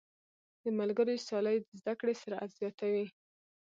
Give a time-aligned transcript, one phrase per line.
[0.63, 3.05] د ملګرو سیالۍ د زده کړې سرعت زیاتوي.